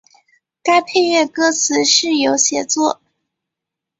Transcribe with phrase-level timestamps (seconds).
[0.63, 2.99] 该配乐歌词是由写作。